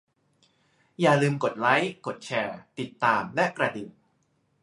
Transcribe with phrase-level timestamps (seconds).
[0.99, 3.89] อย่าลืม กดไลก์ กดแชร์ ติดตาม และกระดิ่ง